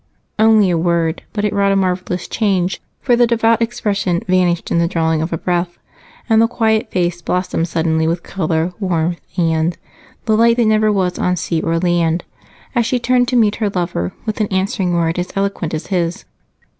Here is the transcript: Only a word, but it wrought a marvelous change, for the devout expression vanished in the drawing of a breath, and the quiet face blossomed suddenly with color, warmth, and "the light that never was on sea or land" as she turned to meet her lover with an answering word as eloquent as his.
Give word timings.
Only 0.39 0.71
a 0.71 0.79
word, 0.79 1.21
but 1.31 1.45
it 1.45 1.53
wrought 1.53 1.71
a 1.71 1.75
marvelous 1.75 2.27
change, 2.27 2.81
for 3.01 3.15
the 3.15 3.27
devout 3.27 3.61
expression 3.61 4.23
vanished 4.27 4.71
in 4.71 4.79
the 4.79 4.87
drawing 4.87 5.21
of 5.21 5.31
a 5.31 5.37
breath, 5.37 5.77
and 6.27 6.41
the 6.41 6.47
quiet 6.47 6.89
face 6.89 7.21
blossomed 7.21 7.67
suddenly 7.67 8.07
with 8.07 8.23
color, 8.23 8.73
warmth, 8.79 9.21
and 9.37 9.77
"the 10.25 10.35
light 10.35 10.57
that 10.57 10.65
never 10.65 10.91
was 10.91 11.19
on 11.19 11.35
sea 11.35 11.61
or 11.61 11.77
land" 11.77 12.23
as 12.73 12.87
she 12.87 12.97
turned 12.97 13.27
to 13.27 13.35
meet 13.35 13.57
her 13.57 13.69
lover 13.69 14.11
with 14.25 14.41
an 14.41 14.47
answering 14.47 14.95
word 14.95 15.19
as 15.19 15.29
eloquent 15.35 15.71
as 15.71 15.85
his. 15.93 16.25